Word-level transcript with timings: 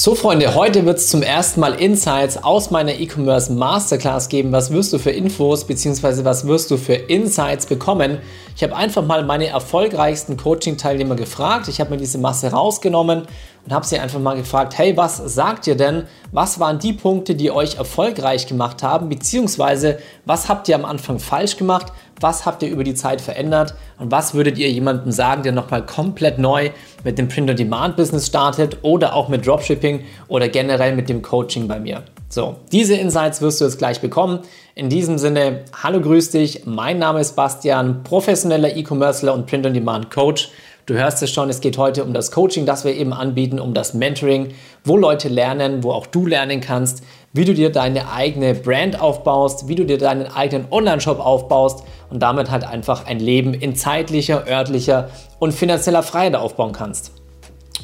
So 0.00 0.14
Freunde, 0.14 0.54
heute 0.54 0.86
wird 0.86 0.98
es 0.98 1.08
zum 1.08 1.22
ersten 1.24 1.58
Mal 1.58 1.74
Insights 1.74 2.36
aus 2.44 2.70
meiner 2.70 3.00
E-Commerce 3.00 3.52
Masterclass 3.52 4.28
geben. 4.28 4.52
Was 4.52 4.70
wirst 4.70 4.92
du 4.92 4.98
für 4.98 5.10
Infos 5.10 5.64
bzw. 5.64 6.22
was 6.24 6.46
wirst 6.46 6.70
du 6.70 6.76
für 6.76 6.94
Insights 6.94 7.66
bekommen? 7.66 8.18
Ich 8.54 8.62
habe 8.62 8.76
einfach 8.76 9.04
mal 9.04 9.24
meine 9.24 9.48
erfolgreichsten 9.48 10.36
Coaching-Teilnehmer 10.36 11.16
gefragt. 11.16 11.66
Ich 11.66 11.80
habe 11.80 11.90
mir 11.90 11.96
diese 11.96 12.18
Masse 12.18 12.52
rausgenommen 12.52 13.26
und 13.64 13.72
habe 13.72 13.84
sie 13.84 13.98
einfach 13.98 14.20
mal 14.20 14.36
gefragt, 14.36 14.78
hey, 14.78 14.96
was 14.96 15.16
sagt 15.16 15.66
ihr 15.66 15.76
denn? 15.76 16.04
Was 16.30 16.60
waren 16.60 16.78
die 16.78 16.92
Punkte, 16.92 17.34
die 17.34 17.50
euch 17.50 17.74
erfolgreich 17.74 18.46
gemacht 18.46 18.84
haben? 18.84 19.08
Beziehungsweise, 19.08 19.98
was 20.24 20.48
habt 20.48 20.68
ihr 20.68 20.76
am 20.76 20.84
Anfang 20.84 21.18
falsch 21.18 21.56
gemacht? 21.56 21.92
Was 22.20 22.46
habt 22.46 22.62
ihr 22.62 22.70
über 22.70 22.82
die 22.82 22.94
Zeit 22.94 23.20
verändert? 23.20 23.74
Und 23.98 24.10
was 24.10 24.34
würdet 24.34 24.58
ihr 24.58 24.68
jemandem 24.70 25.12
sagen, 25.12 25.44
der 25.44 25.52
nochmal 25.52 25.86
komplett 25.86 26.38
neu 26.38 26.70
mit 27.04 27.16
dem 27.16 27.28
Print-on-Demand-Business 27.28 28.26
startet 28.26 28.78
oder 28.82 29.14
auch 29.14 29.28
mit 29.28 29.46
Dropshipping 29.46 30.04
oder 30.26 30.48
generell 30.48 30.96
mit 30.96 31.08
dem 31.08 31.22
Coaching 31.22 31.68
bei 31.68 31.78
mir? 31.78 32.02
So, 32.28 32.56
diese 32.72 32.94
Insights 32.94 33.40
wirst 33.40 33.60
du 33.60 33.64
jetzt 33.64 33.78
gleich 33.78 34.00
bekommen. 34.00 34.40
In 34.74 34.90
diesem 34.90 35.16
Sinne, 35.16 35.64
hallo, 35.82 36.00
grüß 36.00 36.30
dich. 36.30 36.66
Mein 36.66 36.98
Name 36.98 37.20
ist 37.20 37.36
Bastian, 37.36 38.02
professioneller 38.02 38.76
E-Commercer 38.76 39.32
und 39.32 39.46
Print-on-Demand-Coach. 39.46 40.50
Du 40.88 40.94
hörst 40.94 41.22
es 41.22 41.30
schon, 41.30 41.50
es 41.50 41.60
geht 41.60 41.76
heute 41.76 42.02
um 42.02 42.14
das 42.14 42.30
Coaching, 42.30 42.64
das 42.64 42.82
wir 42.86 42.94
eben 42.94 43.12
anbieten, 43.12 43.60
um 43.60 43.74
das 43.74 43.92
Mentoring, 43.92 44.54
wo 44.84 44.96
Leute 44.96 45.28
lernen, 45.28 45.84
wo 45.84 45.92
auch 45.92 46.06
du 46.06 46.26
lernen 46.26 46.62
kannst, 46.62 47.02
wie 47.34 47.44
du 47.44 47.52
dir 47.52 47.70
deine 47.70 48.10
eigene 48.10 48.54
Brand 48.54 48.98
aufbaust, 48.98 49.68
wie 49.68 49.74
du 49.74 49.84
dir 49.84 49.98
deinen 49.98 50.28
eigenen 50.28 50.66
Online-Shop 50.70 51.20
aufbaust 51.20 51.84
und 52.08 52.22
damit 52.22 52.50
halt 52.50 52.64
einfach 52.64 53.04
ein 53.04 53.20
Leben 53.20 53.52
in 53.52 53.76
zeitlicher, 53.76 54.46
örtlicher 54.48 55.10
und 55.38 55.52
finanzieller 55.52 56.02
Freiheit 56.02 56.36
aufbauen 56.36 56.72
kannst. 56.72 57.17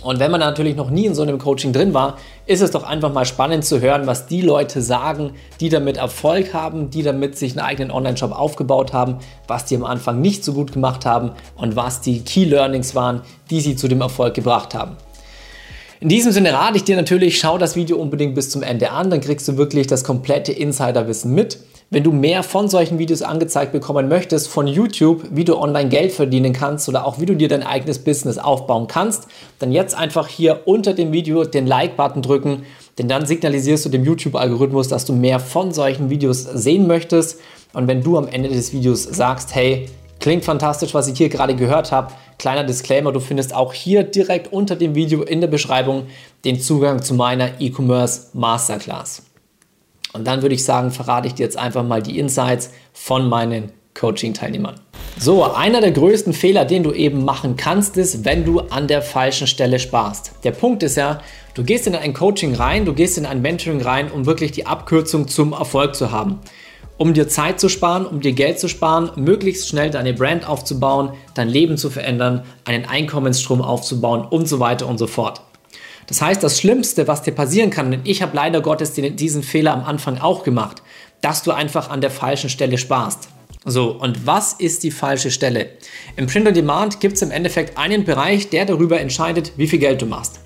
Und 0.04 0.20
wenn 0.20 0.30
man 0.30 0.40
natürlich 0.40 0.76
noch 0.76 0.90
nie 0.90 1.06
in 1.06 1.14
so 1.14 1.22
einem 1.22 1.38
Coaching 1.38 1.72
drin 1.72 1.94
war, 1.94 2.18
ist 2.44 2.60
es 2.60 2.70
doch 2.70 2.82
einfach 2.82 3.10
mal 3.10 3.24
spannend 3.24 3.64
zu 3.64 3.80
hören, 3.80 4.06
was 4.06 4.26
die 4.26 4.42
Leute 4.42 4.82
sagen, 4.82 5.32
die 5.60 5.70
damit 5.70 5.96
Erfolg 5.96 6.52
haben, 6.52 6.90
die 6.90 7.02
damit 7.02 7.38
sich 7.38 7.52
einen 7.52 7.66
eigenen 7.66 7.90
Online-Shop 7.90 8.32
aufgebaut 8.32 8.92
haben, 8.92 9.16
was 9.48 9.64
die 9.64 9.76
am 9.76 9.84
Anfang 9.84 10.20
nicht 10.20 10.44
so 10.44 10.52
gut 10.52 10.72
gemacht 10.72 11.06
haben 11.06 11.30
und 11.56 11.74
was 11.74 12.02
die 12.02 12.20
Key 12.20 12.44
Learnings 12.44 12.94
waren, 12.94 13.22
die 13.48 13.60
sie 13.60 13.76
zu 13.76 13.88
dem 13.88 14.02
Erfolg 14.02 14.34
gebracht 14.34 14.74
haben. 14.74 14.96
In 16.00 16.10
diesem 16.10 16.32
Sinne 16.32 16.52
rate 16.52 16.76
ich 16.76 16.84
dir 16.84 16.96
natürlich, 16.96 17.38
schau 17.38 17.56
das 17.56 17.74
Video 17.74 17.96
unbedingt 17.96 18.34
bis 18.34 18.50
zum 18.50 18.62
Ende 18.62 18.90
an, 18.90 19.08
dann 19.08 19.22
kriegst 19.22 19.48
du 19.48 19.56
wirklich 19.56 19.86
das 19.86 20.04
komplette 20.04 20.52
Insiderwissen 20.52 21.34
mit. 21.34 21.58
Wenn 21.90 22.02
du 22.02 22.12
mehr 22.12 22.42
von 22.42 22.68
solchen 22.68 22.98
Videos 22.98 23.22
angezeigt 23.22 23.72
bekommen 23.72 24.08
möchtest 24.08 24.48
von 24.48 24.66
YouTube, 24.66 25.22
wie 25.30 25.44
du 25.44 25.56
online 25.56 25.90
Geld 25.90 26.12
verdienen 26.12 26.52
kannst 26.52 26.88
oder 26.88 27.06
auch 27.06 27.20
wie 27.20 27.26
du 27.26 27.36
dir 27.36 27.48
dein 27.48 27.62
eigenes 27.62 27.98
Business 27.98 28.38
aufbauen 28.38 28.86
kannst, 28.88 29.28
dann 29.58 29.70
jetzt 29.70 29.94
einfach 29.94 30.26
hier 30.26 30.62
unter 30.64 30.94
dem 30.94 31.12
Video 31.12 31.44
den 31.44 31.66
Like-Button 31.66 32.22
drücken, 32.22 32.62
denn 32.98 33.08
dann 33.08 33.26
signalisierst 33.26 33.84
du 33.84 33.90
dem 33.90 34.04
YouTube-Algorithmus, 34.04 34.88
dass 34.88 35.04
du 35.04 35.12
mehr 35.12 35.38
von 35.40 35.72
solchen 35.72 36.10
Videos 36.10 36.42
sehen 36.42 36.86
möchtest. 36.86 37.40
Und 37.74 37.86
wenn 37.86 38.02
du 38.02 38.16
am 38.16 38.28
Ende 38.28 38.48
des 38.48 38.72
Videos 38.72 39.02
sagst, 39.04 39.54
hey, 39.54 39.86
klingt 40.20 40.44
fantastisch, 40.44 40.94
was 40.94 41.06
ich 41.06 41.18
hier 41.18 41.28
gerade 41.28 41.54
gehört 41.54 41.92
habe, 41.92 42.12
kleiner 42.38 42.64
Disclaimer, 42.64 43.12
du 43.12 43.20
findest 43.20 43.54
auch 43.54 43.72
hier 43.72 44.04
direkt 44.04 44.52
unter 44.52 44.74
dem 44.74 44.94
Video 44.94 45.22
in 45.22 45.40
der 45.40 45.48
Beschreibung 45.48 46.06
den 46.44 46.58
Zugang 46.58 47.02
zu 47.02 47.14
meiner 47.14 47.60
E-Commerce 47.60 48.28
Masterclass. 48.32 49.22
Und 50.14 50.26
dann 50.26 50.42
würde 50.42 50.54
ich 50.54 50.64
sagen, 50.64 50.92
verrate 50.92 51.26
ich 51.26 51.34
dir 51.34 51.42
jetzt 51.42 51.58
einfach 51.58 51.82
mal 51.82 52.00
die 52.00 52.18
Insights 52.18 52.70
von 52.92 53.28
meinen 53.28 53.72
Coaching-Teilnehmern. 53.94 54.76
So, 55.18 55.44
einer 55.44 55.80
der 55.80 55.90
größten 55.90 56.32
Fehler, 56.32 56.64
den 56.64 56.84
du 56.84 56.92
eben 56.92 57.24
machen 57.24 57.56
kannst, 57.56 57.96
ist, 57.96 58.24
wenn 58.24 58.44
du 58.44 58.60
an 58.60 58.88
der 58.88 59.02
falschen 59.02 59.46
Stelle 59.46 59.78
sparst. 59.78 60.32
Der 60.44 60.52
Punkt 60.52 60.82
ist 60.82 60.96
ja, 60.96 61.20
du 61.54 61.64
gehst 61.64 61.86
in 61.86 61.94
ein 61.94 62.14
Coaching 62.14 62.54
rein, 62.54 62.84
du 62.84 62.94
gehst 62.94 63.18
in 63.18 63.26
ein 63.26 63.42
Mentoring 63.42 63.80
rein, 63.80 64.10
um 64.10 64.26
wirklich 64.26 64.52
die 64.52 64.66
Abkürzung 64.66 65.28
zum 65.28 65.52
Erfolg 65.52 65.94
zu 65.94 66.10
haben. 66.10 66.40
Um 66.96 67.12
dir 67.12 67.28
Zeit 67.28 67.58
zu 67.58 67.68
sparen, 67.68 68.06
um 68.06 68.20
dir 68.20 68.32
Geld 68.32 68.60
zu 68.60 68.68
sparen, 68.68 69.10
möglichst 69.16 69.68
schnell 69.68 69.90
deine 69.90 70.14
Brand 70.14 70.48
aufzubauen, 70.48 71.10
dein 71.34 71.48
Leben 71.48 71.76
zu 71.76 71.90
verändern, 71.90 72.44
einen 72.64 72.84
Einkommensstrom 72.84 73.62
aufzubauen 73.62 74.24
und 74.24 74.48
so 74.48 74.60
weiter 74.60 74.86
und 74.86 74.98
so 74.98 75.08
fort. 75.08 75.40
Das 76.06 76.20
heißt, 76.20 76.42
das 76.42 76.58
Schlimmste, 76.58 77.08
was 77.08 77.22
dir 77.22 77.32
passieren 77.32 77.70
kann, 77.70 77.92
und 77.92 78.06
ich 78.06 78.22
habe 78.22 78.36
leider 78.36 78.60
Gottes 78.60 78.92
diesen 78.92 79.42
Fehler 79.42 79.72
am 79.72 79.84
Anfang 79.84 80.18
auch 80.18 80.44
gemacht, 80.44 80.82
dass 81.20 81.42
du 81.42 81.52
einfach 81.52 81.90
an 81.90 82.00
der 82.00 82.10
falschen 82.10 82.50
Stelle 82.50 82.78
sparst. 82.78 83.28
So, 83.64 83.92
und 83.92 84.26
was 84.26 84.52
ist 84.52 84.82
die 84.82 84.90
falsche 84.90 85.30
Stelle? 85.30 85.70
Im 86.16 86.26
Print 86.26 86.46
on 86.46 86.54
Demand 86.54 87.00
gibt 87.00 87.16
es 87.16 87.22
im 87.22 87.30
Endeffekt 87.30 87.78
einen 87.78 88.04
Bereich, 88.04 88.50
der 88.50 88.66
darüber 88.66 89.00
entscheidet, 89.00 89.52
wie 89.56 89.66
viel 89.66 89.78
Geld 89.78 90.02
du 90.02 90.06
machst. 90.06 90.40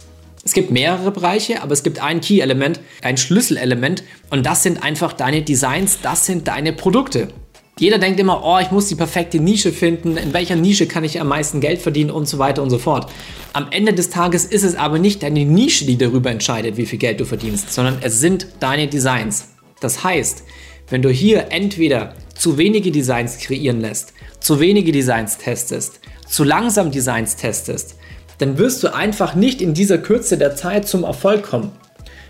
Es 0.45 0.53
gibt 0.53 0.71
mehrere 0.71 1.11
Bereiche, 1.11 1.63
aber 1.63 1.73
es 1.73 1.83
gibt 1.83 2.01
ein 2.01 2.21
Key-Element, 2.21 2.81
ein 3.03 3.17
Schlüsselelement 3.17 4.05
und 4.31 4.47
das 4.47 4.63
sind 4.63 4.83
einfach 4.83 5.13
deine 5.13 5.43
Designs, 5.43 5.99
das 6.01 6.27
sind 6.27 6.47
deine 6.47 6.73
Produkte. 6.73 7.29
Jeder 7.79 7.99
denkt 7.99 8.19
immer, 8.19 8.43
oh, 8.45 8.59
ich 8.59 8.73
muss 8.73 8.89
die 8.89 8.97
perfekte 8.97 9.39
Nische 9.39 9.73
finden, 9.73 10.17
in 10.17 10.33
welcher 10.33 10.57
Nische 10.57 10.87
kann 10.87 11.05
ich 11.05 11.21
am 11.21 11.29
meisten 11.29 11.61
Geld 11.61 11.81
verdienen 11.81 12.11
und 12.11 12.27
so 12.27 12.39
weiter 12.39 12.63
und 12.63 12.71
so 12.71 12.79
fort. 12.79 13.09
Am 13.53 13.69
Ende 13.71 13.93
des 13.93 14.11
Tages 14.11 14.45
ist 14.45 14.65
es 14.65 14.75
aber 14.75 14.99
nicht 14.99 15.23
deine 15.23 15.45
Nische, 15.45 15.87
die 15.87 15.97
darüber 15.97 16.31
entscheidet, 16.31 16.77
wie 16.77 16.87
viel 16.87 16.99
Geld 16.99 17.21
du 17.21 17.25
verdienst, 17.25 17.73
sondern 17.73 17.99
es 18.01 18.19
sind 18.19 18.49
deine 18.59 18.89
Designs. 18.89 19.51
Das 19.81 20.03
heißt, 20.03 20.43
wenn 20.91 21.03
du 21.03 21.11
hier 21.11 21.47
entweder 21.51 22.15
zu 22.35 22.59
wenige 22.59 22.91
Designs 22.91 23.39
kreieren 23.39 23.81
lässt, 23.81 24.13
zu 24.41 24.59
wenige 24.59 24.91
Designs 24.91 25.39
testest, 25.39 26.01
zu 26.29 26.43
langsam 26.43 26.91
Designs 26.91 27.37
testest, 27.37 27.95
dann 28.39 28.59
wirst 28.59 28.83
du 28.83 28.93
einfach 28.93 29.37
nicht 29.37 29.63
in 29.63 29.75
dieser 29.75 29.99
Kürze 29.99 30.37
der 30.37 30.57
Zeit 30.57 30.89
zum 30.89 31.05
Erfolg 31.05 31.45
kommen. 31.45 31.71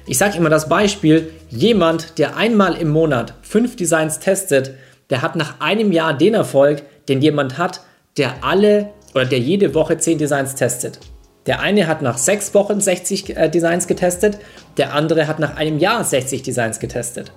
Ich 0.07 0.19
sage 0.19 0.37
immer 0.37 0.51
das 0.51 0.69
Beispiel, 0.69 1.33
jemand, 1.51 2.19
der 2.19 2.37
einmal 2.37 2.77
im 2.77 2.89
Monat 2.89 3.35
fünf 3.43 3.77
Designs 3.77 4.19
testet, 4.19 4.75
der 5.11 5.23
hat 5.23 5.37
nach 5.37 5.61
einem 5.61 5.93
Jahr 5.93 6.17
den 6.17 6.35
Erfolg, 6.35 6.83
den 7.09 7.23
jemand 7.23 7.59
hat, 7.59 7.81
der 8.17 8.45
alle 8.45 8.91
oder 9.15 9.25
der 9.25 9.39
jede 9.39 9.75
Woche 9.75 9.99
10 9.99 10.19
Designs 10.19 10.55
testet. 10.55 11.01
Der 11.47 11.61
eine 11.61 11.87
hat 11.87 12.03
nach 12.03 12.19
sechs 12.19 12.53
Wochen 12.53 12.81
60 12.81 13.37
äh, 13.37 13.49
Designs 13.49 13.87
getestet, 13.87 14.39
der 14.77 14.95
andere 14.95 15.27
hat 15.27 15.39
nach 15.39 15.57
einem 15.57 15.79
Jahr 15.79 16.05
60 16.05 16.43
Designs 16.43 16.79
getestet. 16.79 17.33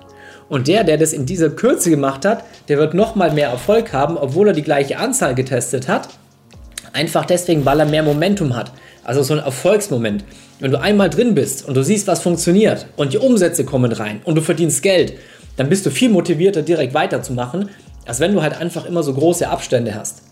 Und 0.50 0.68
der, 0.68 0.84
der 0.84 0.98
das 0.98 1.14
in 1.14 1.26
dieser 1.26 1.50
Kürze 1.50 1.90
gemacht 1.90 2.26
hat, 2.26 2.44
der 2.68 2.78
wird 2.78 2.94
nochmal 2.94 3.32
mehr 3.32 3.48
Erfolg 3.48 3.94
haben, 3.94 4.18
obwohl 4.18 4.50
er 4.50 4.54
die 4.54 4.64
gleiche 4.64 4.98
Anzahl 4.98 5.34
getestet 5.34 5.88
hat. 5.88 6.10
Einfach 6.92 7.24
deswegen, 7.24 7.64
weil 7.64 7.80
er 7.80 7.86
mehr 7.86 8.04
Momentum 8.04 8.54
hat. 8.54 8.74
Also 9.06 9.24
so 9.24 9.34
ein 9.34 9.40
Erfolgsmoment. 9.40 10.26
Wenn 10.60 10.72
du 10.72 10.80
einmal 10.82 11.10
drin 11.10 11.34
bist 11.34 11.66
und 11.66 11.76
du 11.76 11.84
siehst, 11.84 12.06
was 12.08 12.22
funktioniert 12.22 12.88
und 12.98 13.14
die 13.14 13.18
Umsätze 13.18 13.64
kommen 13.64 13.94
rein 13.94 14.20
und 14.26 14.36
du 14.36 14.42
verdienst 14.42 14.84
Geld 14.84 15.14
dann 15.58 15.70
bist 15.70 15.86
du 15.86 15.90
viel 15.90 16.10
motivierter, 16.10 16.62
direkt 16.62 16.94
weiterzumachen, 16.94 17.70
als 18.06 18.20
wenn 18.20 18.34
du 18.34 18.42
halt 18.42 18.60
einfach 18.60 18.86
immer 18.86 19.04
so 19.04 19.14
große 19.14 19.48
Abstände 19.48 19.96
hast. 19.96 20.24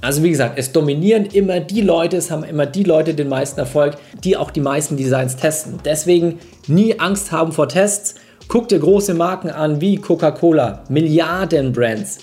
Also 0.00 0.24
wie 0.24 0.30
gesagt, 0.30 0.58
es 0.58 0.72
dominieren 0.72 1.26
immer 1.26 1.60
die 1.60 1.80
Leute, 1.80 2.16
es 2.16 2.32
haben 2.32 2.42
immer 2.42 2.66
die 2.66 2.82
Leute 2.82 3.14
den 3.14 3.28
meisten 3.28 3.60
Erfolg, 3.60 3.96
die 4.24 4.36
auch 4.36 4.50
die 4.50 4.60
meisten 4.60 4.96
Designs 4.96 5.36
testen. 5.36 5.78
Deswegen 5.84 6.40
nie 6.66 6.98
Angst 6.98 7.30
haben 7.30 7.52
vor 7.52 7.68
Tests. 7.68 8.16
Guck 8.48 8.68
dir 8.68 8.80
große 8.80 9.14
Marken 9.14 9.48
an 9.48 9.80
wie 9.80 9.96
Coca-Cola, 9.96 10.82
Milliarden 10.88 11.72
Brands. 11.72 12.18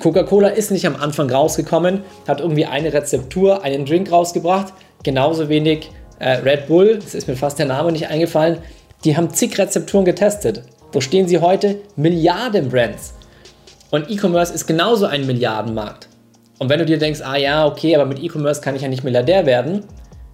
Coca-Cola 0.00 0.48
ist 0.48 0.70
nicht 0.70 0.86
am 0.86 0.96
Anfang 0.96 1.28
rausgekommen, 1.28 2.00
hat 2.26 2.40
irgendwie 2.40 2.64
eine 2.64 2.94
Rezeptur, 2.94 3.62
einen 3.62 3.84
Drink 3.84 4.10
rausgebracht. 4.10 4.72
Genauso 5.02 5.50
wenig 5.50 5.90
äh, 6.20 6.30
Red 6.38 6.66
Bull, 6.66 6.98
das 6.98 7.14
ist 7.14 7.28
mir 7.28 7.36
fast 7.36 7.58
der 7.58 7.66
Name 7.66 7.92
nicht 7.92 8.08
eingefallen. 8.08 8.58
Die 9.04 9.16
haben 9.16 9.34
zig 9.34 9.58
Rezepturen 9.58 10.06
getestet. 10.06 10.62
Wo 10.92 11.00
stehen 11.00 11.28
sie 11.28 11.38
heute? 11.38 11.80
Milliarden 11.96 12.70
Brands. 12.70 13.14
Und 13.90 14.10
E-Commerce 14.10 14.54
ist 14.54 14.66
genauso 14.66 15.06
ein 15.06 15.26
Milliardenmarkt. 15.26 16.08
Und 16.58 16.70
wenn 16.70 16.78
du 16.78 16.86
dir 16.86 16.98
denkst, 16.98 17.20
ah 17.22 17.36
ja, 17.36 17.66
okay, 17.66 17.94
aber 17.94 18.06
mit 18.06 18.22
E-Commerce 18.22 18.60
kann 18.60 18.74
ich 18.74 18.82
ja 18.82 18.88
nicht 18.88 19.04
Milliardär 19.04 19.44
werden, 19.44 19.84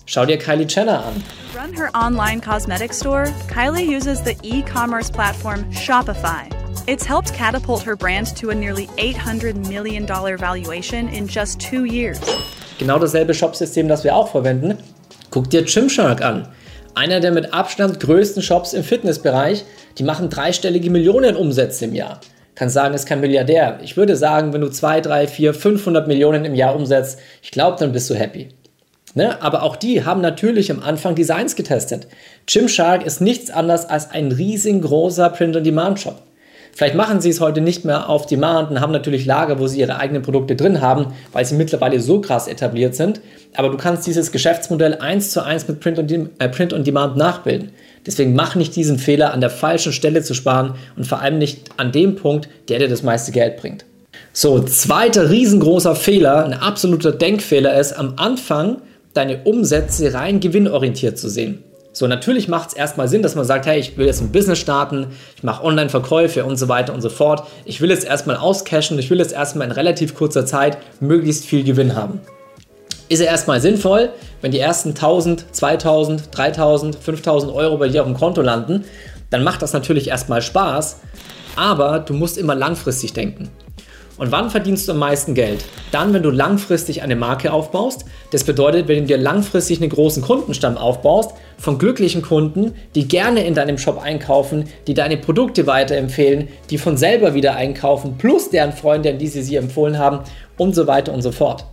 schau 0.07 0.25
dir 0.25 0.39
Kylie 0.39 0.67
Jenner 0.69 1.05
an. 1.07 1.23
run 1.55 1.73
her 1.73 1.91
online 1.95 2.41
cosmetic 2.41 2.93
store, 2.93 3.27
Kylie 3.49 3.87
uses 3.87 4.23
the 4.23 4.37
e-commerce 4.43 5.11
platform 5.11 5.65
Shopify. 5.73 6.49
It's 6.87 7.05
helped 7.05 7.33
catapult 7.33 7.83
her 7.83 7.97
brand 7.97 8.37
to 8.37 8.51
a 8.51 8.55
nearly 8.55 8.87
$800 8.97 9.69
million 9.69 10.07
valuation 10.07 11.09
in 11.09 11.27
just 11.27 11.61
two 11.61 11.85
years. 11.85 12.21
Genau 12.79 12.99
dasselbe 12.99 13.35
Shopsystem, 13.35 13.89
das 13.89 14.05
wir 14.05 14.15
auch 14.15 14.29
verwenden. 14.29 14.79
Guck 15.31 15.51
dir 15.51 15.63
Gymshark 15.65 16.23
an. 16.23 16.49
Einer 16.95 17.21
der 17.21 17.33
mit 17.33 17.53
Abstand 17.53 17.99
größten 17.99 18.43
Shops 18.43 18.73
im 18.73 18.85
Fitnessbereich. 18.85 19.65
Die 19.99 20.05
machen 20.05 20.31
dreistellige 20.31 20.91
Millionen 20.91 21.35
Umsätze 21.35 21.87
im 21.87 21.95
Jahr. 21.95 22.21
Kann 22.55 22.69
sagen, 22.69 22.95
ist 22.95 23.07
kein 23.07 23.21
Milliardär. 23.21 23.81
Ich 23.83 23.97
würde 23.97 24.17
sagen, 24.17 24.53
wenn 24.53 24.61
du 24.61 24.69
2, 24.69 25.01
3, 25.01 25.27
4, 25.27 25.55
500 25.55 26.07
Millionen 26.07 26.45
im 26.45 26.55
Jahr 26.55 26.77
umsetzt, 26.77 27.19
ich 27.43 27.51
glaube, 27.51 27.79
dann 27.81 27.91
bist 27.91 28.09
du 28.11 28.15
happy. 28.15 28.49
Ne? 29.15 29.43
Aber 29.43 29.65
auch 29.65 29.75
die 29.75 30.05
haben 30.05 30.21
natürlich 30.21 30.71
am 30.71 30.81
Anfang 30.81 31.17
Designs 31.17 31.57
getestet. 31.57 32.07
Gymshark 32.47 33.05
ist 33.05 33.21
nichts 33.21 33.51
anderes 33.51 33.87
als 33.87 34.11
ein 34.11 34.31
riesengroßer 34.31 35.31
Print-on-Demand-Shop. 35.31 36.23
Vielleicht 36.77 36.97
machen 36.97 37.21
sie 37.21 37.31
es 37.31 37.41
heute 37.41 37.61
nicht 37.61 37.85
mehr 37.85 38.09
auf 38.09 38.27
Demand 38.27 38.71
und 38.71 38.81
haben 38.81 38.93
natürlich 38.93 39.27
Lager, 39.27 39.61
wo 39.61 39.67
sie 39.67 39.79
ihre 39.81 39.97
eigenen 39.97 40.23
Produkte 40.23 40.57
drin 40.57 40.81
haben, 40.81 41.07
weil 41.33 41.45
sie 41.45 41.55
mittlerweile 41.55 42.01
so 42.01 42.21
krass 42.21 42.49
etabliert 42.49 42.97
sind. 42.97 43.21
Aber 43.57 43.69
du 43.69 43.77
kannst 43.77 44.07
dieses 44.07 44.33
Geschäftsmodell 44.33 44.95
eins 44.97 45.31
zu 45.31 45.45
eins 45.45 45.69
mit 45.69 45.79
Print 45.81 45.99
und, 45.99 46.11
äh, 46.11 46.49
Print 46.49 46.73
und 46.73 46.87
Demand 46.87 47.17
nachbilden. 47.17 47.71
Deswegen 48.07 48.35
mach 48.35 48.57
nicht 48.57 48.75
diesen 48.75 48.99
Fehler, 48.99 49.33
an 49.33 49.41
der 49.41 49.51
falschen 49.51 49.93
Stelle 49.93 50.23
zu 50.23 50.35
sparen 50.35 50.75
und 50.97 51.07
vor 51.07 51.21
allem 51.21 51.39
nicht 51.39 51.71
an 51.77 51.93
dem 51.93 52.17
Punkt, 52.17 52.49
der 52.69 52.81
dir 52.81 52.89
das 52.89 53.03
meiste 53.03 53.31
Geld 53.31 53.57
bringt. 53.57 53.85
So, 54.33 54.61
zweiter 54.61 55.31
riesengroßer 55.31 55.95
Fehler, 55.95 56.45
ein 56.45 56.55
absoluter 56.55 57.13
Denkfehler 57.13 57.79
ist, 57.79 57.93
am 57.93 58.15
Anfang 58.17 58.83
deine 59.15 59.45
Umsätze 59.45 60.13
rein 60.13 60.41
gewinnorientiert 60.41 61.19
zu 61.19 61.29
sehen. 61.29 61.63
So, 61.97 62.09
natürlich 62.09 62.49
macht 62.49 62.71
es 62.71 62.75
erstmal 62.75 63.07
Sinn, 63.07 63.23
dass 63.23 63.37
man 63.37 63.45
sagt, 63.45 63.67
hey, 63.67 63.79
ich 63.79 63.97
will 63.97 64.07
jetzt 64.07 64.21
ein 64.21 64.33
Business 64.33 64.59
starten, 64.59 65.07
ich 65.37 65.45
mache 65.45 65.63
Online-Verkäufe 65.63 66.45
und 66.45 66.57
so 66.57 66.69
weiter 66.69 66.93
und 66.93 67.01
so 67.01 67.09
fort. 67.09 67.47
Ich 67.65 67.81
will 67.81 67.89
jetzt 67.89 68.05
erstmal 68.05 68.37
auscashen, 68.37 68.99
ich 68.99 69.11
will 69.11 69.19
jetzt 69.19 69.33
erstmal 69.33 69.69
in 69.69 69.73
relativ 69.73 70.17
kurzer 70.17 70.45
Zeit 70.45 70.77
möglichst 70.99 71.45
viel 71.45 71.63
Gewinn 71.63 71.95
haben. 71.95 72.21
Ist 73.09 73.21
ja 73.21 73.27
erstmal 73.27 73.61
sinnvoll, 73.61 74.11
wenn 74.41 74.51
die 74.51 74.59
ersten 74.59 74.89
1000, 74.89 75.55
2000, 75.55 76.37
3000, 76.37 76.97
5000 76.97 77.53
Euro 77.53 77.79
bei 77.79 77.87
dir 77.87 78.01
auf 78.01 78.09
dem 78.09 78.17
Konto 78.17 78.43
landen, 78.43 78.85
dann 79.31 79.45
macht 79.45 79.63
das 79.63 79.73
natürlich 79.73 80.09
erstmal 80.09 80.43
Spaß, 80.43 80.97
aber 81.55 82.01
du 82.01 82.13
musst 82.13 82.39
immer 82.39 82.57
langfristig 82.57 83.13
denken. 83.13 83.51
Und 84.17 84.31
wann 84.31 84.49
verdienst 84.49 84.87
du 84.87 84.93
am 84.93 84.99
meisten 84.99 85.35
Geld? 85.35 85.65
Dann, 85.91 86.13
wenn 86.13 86.23
du 86.23 86.31
langfristig 86.31 87.03
eine 87.03 87.17
Marke 87.17 87.53
aufbaust. 87.53 88.05
Das 88.31 88.45
bedeutet, 88.45 88.87
wenn 88.87 89.01
du 89.01 89.07
dir 89.07 89.19
langfristig 89.19 89.81
einen 89.81 89.91
großen 89.91 90.23
Kundenstamm 90.23 90.79
aufbaust, 90.79 91.33
von 91.59 91.79
glücklichen 91.79 92.23
Kunden, 92.23 92.75
die 92.95 93.09
gerne 93.09 93.45
in 93.45 93.55
deinem 93.55 93.77
Shop 93.77 94.01
einkaufen, 94.01 94.69
die 94.87 94.95
deine 94.95 95.17
Produkte 95.17 95.67
weiterempfehlen, 95.67 96.49
die 96.71 96.79
von 96.79 96.97
selber 96.97 97.35
wieder 97.35 97.57
einkaufen, 97.57 98.17
plus 98.17 98.51
deren 98.51 98.73
Freunde, 98.73 99.11
an 99.11 99.19
die 99.19 99.29
sie 99.29 99.43
sie 99.43 99.57
empfohlen 99.57 99.99
haben 99.99 100.21
und 100.59 100.77
so 100.77 100.87
weiter 100.87 101.13
und 101.13 101.23
so 101.23 101.33
fort. 101.33 101.65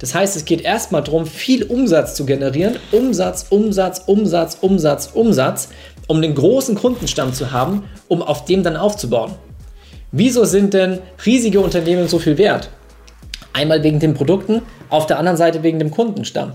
Das 0.00 0.14
heißt, 0.14 0.34
es 0.36 0.44
geht 0.44 0.62
erstmal 0.62 1.02
darum, 1.02 1.26
viel 1.26 1.62
Umsatz 1.62 2.16
zu 2.16 2.26
generieren. 2.26 2.76
Umsatz, 2.90 3.46
Umsatz, 3.50 4.02
Umsatz, 4.06 4.58
Umsatz, 4.60 5.10
Umsatz, 5.14 5.68
um 6.08 6.20
den 6.20 6.34
großen 6.34 6.74
Kundenstamm 6.74 7.32
zu 7.32 7.52
haben, 7.52 7.84
um 8.08 8.20
auf 8.20 8.44
dem 8.44 8.64
dann 8.64 8.76
aufzubauen. 8.76 9.32
Wieso 10.16 10.44
sind 10.44 10.74
denn 10.74 11.00
riesige 11.26 11.58
Unternehmen 11.58 12.06
so 12.06 12.20
viel 12.20 12.38
wert? 12.38 12.70
Einmal 13.52 13.82
wegen 13.82 13.98
den 13.98 14.14
Produkten, 14.14 14.62
auf 14.88 15.06
der 15.06 15.18
anderen 15.18 15.36
Seite 15.36 15.64
wegen 15.64 15.80
dem 15.80 15.90
Kundenstamm. 15.90 16.52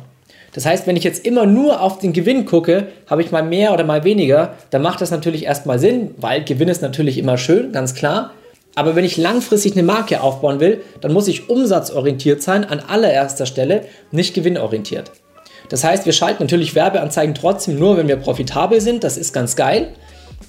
Das 0.53 0.65
heißt, 0.65 0.87
wenn 0.87 0.95
ich 0.95 1.03
jetzt 1.03 1.25
immer 1.25 1.45
nur 1.45 1.81
auf 1.81 1.99
den 1.99 2.13
Gewinn 2.13 2.45
gucke, 2.45 2.87
habe 3.07 3.21
ich 3.21 3.31
mal 3.31 3.43
mehr 3.43 3.73
oder 3.73 3.83
mal 3.83 4.05
weniger, 4.05 4.53
dann 4.69 4.81
macht 4.81 5.01
das 5.01 5.11
natürlich 5.11 5.43
erstmal 5.43 5.77
Sinn, 5.77 6.11
weil 6.15 6.45
Gewinn 6.45 6.69
ist 6.69 6.81
natürlich 6.81 7.17
immer 7.17 7.37
schön, 7.37 7.73
ganz 7.73 7.95
klar. 7.95 8.31
Aber 8.75 8.95
wenn 8.95 9.03
ich 9.03 9.17
langfristig 9.17 9.73
eine 9.73 9.83
Marke 9.83 10.21
aufbauen 10.21 10.61
will, 10.61 10.79
dann 11.01 11.11
muss 11.11 11.27
ich 11.27 11.49
umsatzorientiert 11.49 12.41
sein, 12.41 12.63
an 12.63 12.79
allererster 12.79 13.45
Stelle, 13.45 13.81
nicht 14.11 14.33
gewinnorientiert. 14.33 15.11
Das 15.67 15.83
heißt, 15.83 16.05
wir 16.05 16.13
schalten 16.13 16.43
natürlich 16.43 16.75
Werbeanzeigen 16.75 17.35
trotzdem 17.35 17.77
nur, 17.77 17.97
wenn 17.97 18.07
wir 18.07 18.15
profitabel 18.15 18.79
sind, 18.79 19.03
das 19.03 19.17
ist 19.17 19.33
ganz 19.33 19.57
geil. 19.57 19.89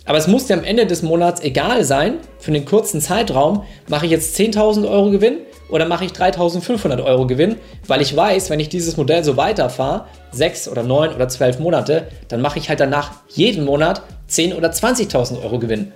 Aber 0.05 0.19
es 0.19 0.27
muss 0.27 0.47
dir 0.47 0.55
am 0.55 0.65
Ende 0.65 0.87
des 0.87 1.03
Monats 1.03 1.41
egal 1.41 1.85
sein, 1.85 2.15
für 2.39 2.51
einen 2.51 2.65
kurzen 2.65 3.01
Zeitraum, 3.01 3.65
mache 3.89 4.07
ich 4.07 4.11
jetzt 4.11 4.37
10.000 4.37 4.91
Euro 4.91 5.11
Gewinn 5.11 5.39
oder 5.69 5.87
mache 5.87 6.05
ich 6.05 6.13
3.500 6.13 7.05
Euro 7.05 7.27
Gewinn, 7.27 7.57
weil 7.87 8.01
ich 8.01 8.17
weiß, 8.17 8.51
wenn 8.51 8.61
ich 8.61 8.69
dieses 8.69 8.97
Modell 8.97 9.23
so 9.25 9.37
weiterfahre, 9.37 10.07
6 10.33 10.69
oder 10.69 10.83
9 10.83 11.15
oder 11.15 11.29
12 11.29 11.61
Monate, 11.61 12.09
dann 12.29 12.41
mache 12.41 12.59
ich 12.59 12.69
halt 12.69 12.81
danach 12.81 13.13
jeden 13.29 13.65
Monat 13.65 14.03
10.000 14.29 14.57
oder 14.57 14.71
20.000 14.71 15.43
Euro 15.43 15.59
Gewinn. 15.59 15.93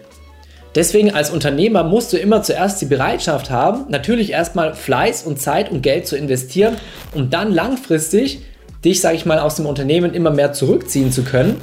Deswegen 0.74 1.14
als 1.14 1.30
Unternehmer 1.30 1.84
musst 1.84 2.12
du 2.12 2.16
immer 2.16 2.42
zuerst 2.42 2.80
die 2.82 2.86
Bereitschaft 2.86 3.50
haben, 3.50 3.86
natürlich 3.88 4.32
erstmal 4.32 4.74
Fleiß 4.74 5.22
und 5.22 5.40
Zeit 5.40 5.70
und 5.70 5.82
Geld 5.82 6.06
zu 6.06 6.16
investieren, 6.16 6.76
um 7.14 7.30
dann 7.30 7.52
langfristig 7.52 8.42
dich, 8.84 9.00
sage 9.00 9.16
ich 9.16 9.24
mal, 9.24 9.38
aus 9.38 9.54
dem 9.54 9.66
Unternehmen 9.66 10.12
immer 10.14 10.30
mehr 10.30 10.52
zurückziehen 10.52 11.12
zu 11.12 11.22
können 11.22 11.60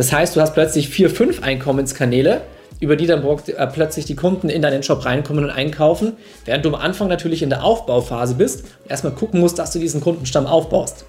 das 0.00 0.14
heißt, 0.14 0.34
du 0.34 0.40
hast 0.40 0.54
plötzlich 0.54 0.88
vier, 0.88 1.10
fünf 1.10 1.42
Einkommenskanäle, 1.42 2.40
über 2.80 2.96
die 2.96 3.06
dann 3.06 3.22
äh, 3.22 3.66
plötzlich 3.66 4.06
die 4.06 4.16
Kunden 4.16 4.48
in 4.48 4.62
deinen 4.62 4.82
Shop 4.82 5.04
reinkommen 5.04 5.44
und 5.44 5.50
einkaufen, 5.50 6.14
während 6.46 6.64
du 6.64 6.70
am 6.70 6.76
Anfang 6.76 7.08
natürlich 7.08 7.42
in 7.42 7.50
der 7.50 7.62
Aufbauphase 7.62 8.36
bist 8.36 8.64
und 8.82 8.90
erstmal 8.90 9.12
gucken 9.12 9.40
musst, 9.40 9.58
dass 9.58 9.72
du 9.72 9.78
diesen 9.78 10.00
Kundenstamm 10.00 10.46
aufbaust. 10.46 11.04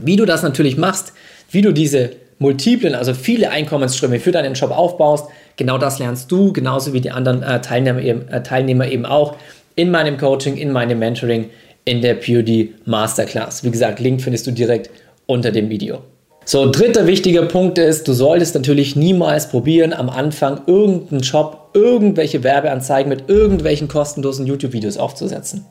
Wie 0.00 0.16
du 0.16 0.24
das 0.24 0.42
natürlich 0.42 0.78
machst, 0.78 1.12
wie 1.50 1.60
du 1.60 1.72
diese 1.72 2.12
multiplen, 2.38 2.94
also 2.94 3.12
viele 3.12 3.50
Einkommensströme 3.50 4.18
für 4.18 4.32
deinen 4.32 4.56
Shop 4.56 4.70
aufbaust, 4.70 5.26
genau 5.56 5.76
das 5.76 5.98
lernst 5.98 6.32
du, 6.32 6.54
genauso 6.54 6.94
wie 6.94 7.02
die 7.02 7.10
anderen 7.10 7.42
äh, 7.42 7.60
Teilnehmer, 7.60 8.00
eben, 8.00 8.28
äh, 8.28 8.42
Teilnehmer 8.42 8.88
eben 8.88 9.04
auch 9.04 9.36
in 9.74 9.90
meinem 9.90 10.16
Coaching, 10.16 10.56
in 10.56 10.72
meinem 10.72 10.98
Mentoring, 10.98 11.50
in 11.84 12.00
der 12.00 12.14
POD 12.14 12.70
Masterclass. 12.86 13.62
Wie 13.62 13.70
gesagt, 13.70 14.00
Link 14.00 14.22
findest 14.22 14.46
du 14.46 14.52
direkt 14.52 14.88
unter 15.26 15.52
dem 15.52 15.68
Video. 15.68 16.00
So, 16.48 16.70
dritter 16.70 17.08
wichtiger 17.08 17.42
Punkt 17.42 17.76
ist, 17.76 18.06
du 18.06 18.12
solltest 18.12 18.54
natürlich 18.54 18.94
niemals 18.94 19.48
probieren, 19.48 19.92
am 19.92 20.08
Anfang 20.08 20.60
irgendeinen 20.68 21.24
Shop, 21.24 21.70
irgendwelche 21.74 22.44
Werbeanzeigen 22.44 23.08
mit 23.08 23.28
irgendwelchen 23.28 23.88
kostenlosen 23.88 24.46
YouTube-Videos 24.46 24.96
aufzusetzen. 24.96 25.66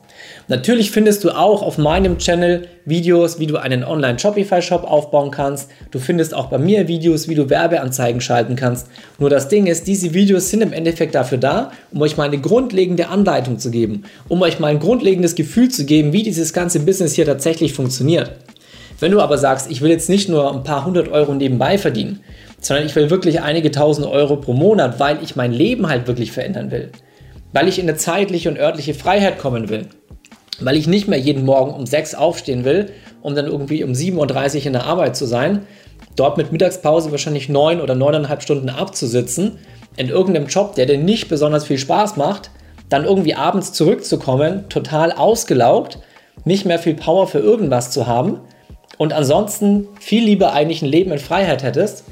Natürlich 0.48 0.90
findest 0.90 1.24
du 1.24 1.30
auch 1.30 1.62
auf 1.62 1.78
meinem 1.78 2.18
Channel 2.18 2.68
Videos, 2.84 3.38
wie 3.38 3.46
du 3.46 3.56
einen 3.56 3.84
Online-Shopify-Shop 3.84 4.84
aufbauen 4.84 5.30
kannst. 5.30 5.70
Du 5.92 5.98
findest 5.98 6.34
auch 6.34 6.48
bei 6.48 6.58
mir 6.58 6.88
Videos, 6.88 7.26
wie 7.26 7.34
du 7.36 7.48
Werbeanzeigen 7.48 8.20
schalten 8.20 8.54
kannst. 8.54 8.88
Nur 9.18 9.30
das 9.30 9.48
Ding 9.48 9.66
ist, 9.68 9.86
diese 9.86 10.12
Videos 10.12 10.50
sind 10.50 10.60
im 10.60 10.74
Endeffekt 10.74 11.14
dafür 11.14 11.38
da, 11.38 11.72
um 11.90 12.02
euch 12.02 12.18
mal 12.18 12.24
eine 12.24 12.38
grundlegende 12.38 13.08
Anleitung 13.08 13.58
zu 13.58 13.70
geben, 13.70 14.02
um 14.28 14.42
euch 14.42 14.60
mal 14.60 14.72
ein 14.72 14.78
grundlegendes 14.78 15.36
Gefühl 15.36 15.70
zu 15.70 15.86
geben, 15.86 16.12
wie 16.12 16.22
dieses 16.22 16.52
ganze 16.52 16.80
Business 16.80 17.14
hier 17.14 17.24
tatsächlich 17.24 17.72
funktioniert. 17.72 18.32
Wenn 18.98 19.12
du 19.12 19.20
aber 19.20 19.36
sagst, 19.36 19.70
ich 19.70 19.82
will 19.82 19.90
jetzt 19.90 20.08
nicht 20.08 20.28
nur 20.28 20.52
ein 20.52 20.62
paar 20.62 20.86
hundert 20.86 21.08
Euro 21.08 21.34
nebenbei 21.34 21.76
verdienen, 21.76 22.20
sondern 22.60 22.86
ich 22.86 22.96
will 22.96 23.10
wirklich 23.10 23.42
einige 23.42 23.70
tausend 23.70 24.06
Euro 24.06 24.36
pro 24.36 24.54
Monat, 24.54 24.98
weil 24.98 25.22
ich 25.22 25.36
mein 25.36 25.52
Leben 25.52 25.88
halt 25.88 26.06
wirklich 26.06 26.32
verändern 26.32 26.70
will, 26.70 26.90
weil 27.52 27.68
ich 27.68 27.78
in 27.78 27.88
eine 27.88 27.98
zeitliche 27.98 28.48
und 28.48 28.58
örtliche 28.58 28.94
Freiheit 28.94 29.38
kommen 29.38 29.68
will, 29.68 29.86
weil 30.60 30.76
ich 30.76 30.86
nicht 30.86 31.08
mehr 31.08 31.18
jeden 31.18 31.44
Morgen 31.44 31.74
um 31.74 31.84
sechs 31.84 32.14
aufstehen 32.14 32.64
will, 32.64 32.90
um 33.20 33.34
dann 33.34 33.46
irgendwie 33.46 33.84
um 33.84 33.92
7.30 33.92 34.60
Uhr 34.60 34.66
in 34.66 34.72
der 34.72 34.86
Arbeit 34.86 35.14
zu 35.14 35.26
sein, 35.26 35.66
dort 36.16 36.38
mit 36.38 36.50
Mittagspause 36.50 37.10
wahrscheinlich 37.10 37.50
neun 37.50 37.82
oder 37.82 37.94
neuneinhalb 37.94 38.42
Stunden 38.42 38.70
abzusitzen, 38.70 39.58
in 39.98 40.08
irgendeinem 40.08 40.46
Job, 40.46 40.74
der 40.74 40.86
dir 40.86 40.98
nicht 40.98 41.28
besonders 41.28 41.64
viel 41.64 41.78
Spaß 41.78 42.16
macht, 42.16 42.50
dann 42.88 43.04
irgendwie 43.04 43.34
abends 43.34 43.72
zurückzukommen, 43.72 44.68
total 44.68 45.12
ausgelaugt, 45.12 45.98
nicht 46.44 46.64
mehr 46.64 46.78
viel 46.78 46.94
Power 46.94 47.26
für 47.26 47.38
irgendwas 47.38 47.90
zu 47.90 48.06
haben 48.06 48.40
und 48.98 49.12
ansonsten 49.12 49.88
viel 50.00 50.24
lieber 50.24 50.52
eigentlich 50.52 50.82
ein 50.82 50.88
Leben 50.88 51.12
in 51.12 51.18
Freiheit 51.18 51.62
hättest, 51.62 52.04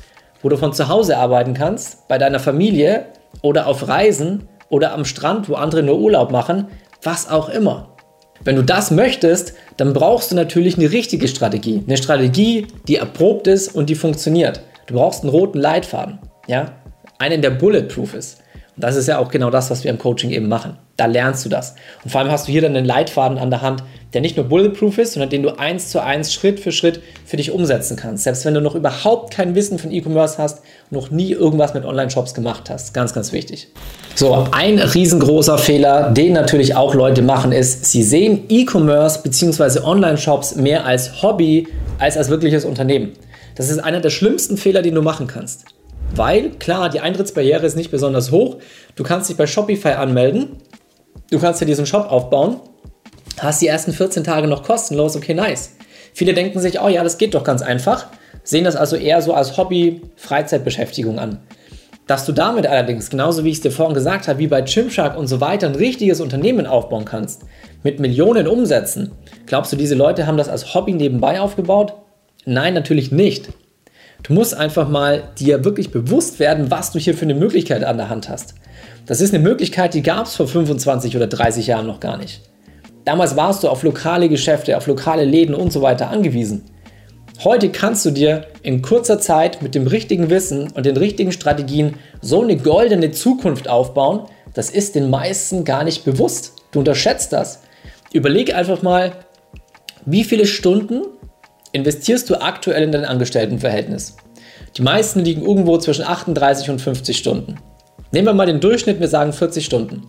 wo 0.42 0.48
du 0.48 0.56
von 0.56 0.72
zu 0.72 0.88
Hause 0.88 1.16
arbeiten 1.16 1.54
kannst, 1.54 2.06
bei 2.08 2.19
deiner 2.19 2.40
Familie 2.40 3.06
oder 3.43 3.67
auf 3.67 3.88
Reisen 3.88 4.48
oder 4.69 4.93
am 4.93 5.05
Strand, 5.05 5.48
wo 5.48 5.55
andere 5.55 5.82
nur 5.82 5.98
Urlaub 5.98 6.31
machen, 6.31 6.69
was 7.03 7.31
auch 7.31 7.48
immer. 7.48 7.94
Wenn 8.43 8.56
du 8.56 8.62
das 8.62 8.91
möchtest, 8.91 9.55
dann 9.76 9.94
brauchst 9.94 10.31
du 10.31 10.34
natürlich 10.34 10.76
eine 10.76 10.93
richtige 10.93 11.29
Strategie. 11.29 11.82
Eine 11.86 11.96
Strategie, 11.96 12.67
die 12.86 12.96
erprobt 12.96 13.46
ist 13.46 13.74
und 13.74 13.88
die 13.88 13.94
funktioniert. 13.94 14.60
Du 14.86 14.94
brauchst 14.94 15.22
einen 15.22 15.31
roten 15.31 15.58
Leitfaden. 15.58 16.19
Ja? 16.46 16.72
Einen, 17.19 17.41
der 17.41 17.50
bulletproof 17.50 18.14
ist. 18.14 18.43
Das 18.76 18.96
ist 18.96 19.06
ja 19.06 19.19
auch 19.19 19.31
genau 19.31 19.50
das, 19.50 19.70
was 19.70 19.84
wir 19.84 19.90
im 19.90 19.98
Coaching 19.98 20.31
eben 20.31 20.48
machen. 20.48 20.76
Da 20.96 21.06
lernst 21.06 21.44
du 21.44 21.48
das. 21.48 21.74
Und 22.02 22.10
vor 22.10 22.20
allem 22.20 22.31
hast 22.31 22.48
du 22.48 22.52
hier 22.52 22.62
dann 22.62 22.76
einen 22.76 22.86
Leitfaden 22.86 23.38
an 23.38 23.50
der 23.50 23.62
Hand, 23.62 23.84
der 24.12 24.20
nicht 24.20 24.36
nur 24.36 24.46
bulletproof 24.46 24.98
ist, 24.98 25.12
sondern 25.12 25.31
den 25.31 25.43
du 25.43 25.58
eins 25.58 25.90
zu 25.90 26.02
eins, 26.02 26.32
Schritt 26.32 26.60
für 26.60 26.72
Schritt 26.72 27.00
für 27.24 27.36
dich 27.36 27.50
umsetzen 27.50 27.96
kannst. 27.96 28.24
Selbst 28.24 28.44
wenn 28.44 28.54
du 28.54 28.60
noch 28.60 28.74
überhaupt 28.74 29.32
kein 29.32 29.54
Wissen 29.54 29.78
von 29.78 29.93
E-Commerce 29.93 30.38
hast, 30.38 30.62
noch 30.90 31.10
nie 31.10 31.32
irgendwas 31.32 31.74
mit 31.74 31.84
Online-Shops 31.84 32.34
gemacht 32.34 32.70
hast. 32.70 32.94
Ganz, 32.94 33.12
ganz 33.12 33.32
wichtig. 33.32 33.69
So, 34.16 34.46
ein 34.52 34.78
riesengroßer 34.78 35.58
Fehler, 35.58 36.10
den 36.10 36.32
natürlich 36.32 36.76
auch 36.76 36.94
Leute 36.94 37.22
machen, 37.22 37.52
ist, 37.52 37.86
sie 37.86 38.02
sehen 38.02 38.44
E-Commerce 38.48 39.20
bzw. 39.22 39.81
Online-Shops 39.81 40.56
mehr 40.56 40.84
als 40.84 41.22
Hobby 41.22 41.69
als 41.98 42.16
als 42.16 42.28
wirkliches 42.28 42.64
Unternehmen. 42.64 43.12
Das 43.56 43.70
ist 43.70 43.78
einer 43.78 44.00
der 44.00 44.10
schlimmsten 44.10 44.56
Fehler, 44.56 44.82
den 44.82 44.94
du 44.94 45.02
machen 45.02 45.26
kannst. 45.26 45.64
Weil, 46.17 46.51
klar, 46.51 46.91
die 46.91 47.01
Eintrittsbarriere 47.01 47.67
ist 47.67 47.77
nicht 47.77 47.91
besonders 47.91 48.31
hoch. 48.31 48.59
Du 48.94 49.03
kannst 49.03 49.29
dich 49.29 49.37
bei 49.37 49.49
Shopify 49.49 49.94
anmelden, 49.94 50.59
du 51.31 51.41
kannst 51.41 51.61
dir 51.61 51.67
diesen 51.67 51.87
Shop 51.87 52.11
aufbauen, 52.11 52.61
hast 53.41 53.61
die 53.61 53.67
ersten 53.67 53.93
14 53.93 54.23
Tage 54.23 54.47
noch 54.47 54.63
kostenlos, 54.63 55.17
okay, 55.17 55.35
nice. 55.35 55.73
Viele 56.13 56.33
denken 56.33 56.61
sich, 56.61 56.81
oh 56.81 56.89
ja, 56.89 57.03
das 57.03 57.19
geht 57.19 57.35
doch 57.35 57.43
ganz 57.43 57.63
einfach, 57.63 58.06
sehen 58.44 58.63
das 58.63 58.77
also 58.77 58.94
eher 58.94 59.23
so 59.23 59.35
als 59.35 59.56
Hobby, 59.56 60.03
Freizeitbeschäftigung 60.15 61.19
an. 61.19 61.41
Dass 62.06 62.27
du 62.27 62.33
damit 62.33 62.69
allerdings, 62.69 63.11
genauso 63.11 63.43
wie 63.43 63.49
ich 63.49 63.56
es 63.56 63.63
dir 63.63 63.73
vorhin 63.73 63.94
gesagt 63.94 64.29
habe, 64.29 64.39
wie 64.39 64.47
bei 64.47 64.61
Gymshark 64.61 65.17
und 65.17 65.27
so 65.27 65.41
weiter, 65.41 65.67
ein 65.67 65.75
richtiges 65.75 66.21
Unternehmen 66.21 66.67
aufbauen 66.67 67.06
kannst, 67.06 67.43
mit 67.83 67.99
Millionen 67.99 68.47
Umsätzen, 68.47 69.11
glaubst 69.47 69.73
du, 69.73 69.77
diese 69.77 69.97
Leute 69.97 70.29
haben 70.29 70.37
das 70.37 70.49
als 70.49 70.75
Hobby 70.75 70.93
nebenbei 70.93 71.41
aufgebaut? 71.41 71.94
Nein, 72.44 72.75
natürlich 72.75 73.11
nicht. 73.11 73.49
Du 74.24 74.32
musst 74.32 74.54
einfach 74.54 74.88
mal 74.88 75.22
dir 75.38 75.66
wirklich 75.66 75.90
bewusst 75.90 76.40
werden, 76.40 76.70
was 76.70 76.93
du 76.93 76.98
hier 76.98 77.14
für 77.14 77.26
eine 77.26 77.34
Möglichkeit 77.34 77.84
an 77.84 77.98
der 77.98 78.08
Hand 78.08 78.31
hast. 78.31 78.54
Das 79.04 79.20
ist 79.20 79.34
eine 79.34 79.43
Möglichkeit, 79.43 79.93
die 79.93 80.02
gab 80.02 80.24
es 80.24 80.34
vor 80.34 80.48
25 80.48 81.14
oder 81.14 81.26
30 81.26 81.66
Jahren 81.66 81.86
noch 81.86 82.00
gar 82.00 82.16
nicht. 82.16 82.40
Damals 83.04 83.36
warst 83.36 83.62
du 83.62 83.69
auf 83.69 83.82
lokale 83.82 84.31
Geschäfte, 84.31 84.78
auf 84.78 84.86
lokale 84.86 85.26
Läden 85.26 85.54
und 85.54 85.74
so 85.74 85.82
weiter 85.82 86.08
angewiesen. 86.08 86.62
Heute 87.44 87.69
kannst 87.69 88.06
du 88.06 88.12
dir 88.12 88.46
in 88.62 88.81
kurzer 88.81 89.20
Zeit 89.20 89.60
mit 89.60 89.74
dem 89.74 89.86
richtigen 89.86 90.31
Wissen 90.31 90.70
und 90.70 90.86
den 90.86 90.96
richtigen 90.96 91.32
Strategien 91.32 91.96
so 92.22 92.43
eine 92.43 92.56
goldene 92.56 93.10
Zukunft 93.10 93.69
aufbauen, 93.69 94.20
das 94.54 94.70
ist 94.70 94.94
den 94.94 95.10
meisten 95.10 95.64
gar 95.64 95.84
nicht 95.84 96.06
bewusst. 96.06 96.54
Du 96.72 96.78
unterschätzt 96.78 97.34
das. 97.34 97.60
Überleg 98.14 98.54
einfach 98.54 98.81
mal, 98.81 99.12
wie 100.06 100.24
viele 100.24 100.46
Stunden 100.46 101.02
investierst 101.74 102.31
du 102.31 102.40
aktuell 102.40 102.84
in 102.84 102.93
dein 102.93 103.04
Angestelltenverhältnis? 103.04 104.16
Die 104.76 104.82
meisten 104.82 105.20
liegen 105.20 105.43
irgendwo 105.43 105.76
zwischen 105.78 106.04
38 106.04 106.70
und 106.70 106.81
50 106.81 107.19
Stunden. 107.19 107.56
Nehmen 108.12 108.28
wir 108.28 108.32
mal 108.32 108.46
den 108.46 108.60
Durchschnitt, 108.60 109.00
wir 109.00 109.08
sagen 109.08 109.32
40 109.32 109.64
Stunden. 109.64 110.02